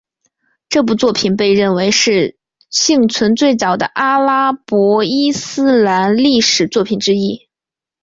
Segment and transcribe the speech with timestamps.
[0.67, 2.35] 这部作品被认为是
[2.71, 7.47] 幸存的最早的阿拉伯伊斯兰历史作品之一。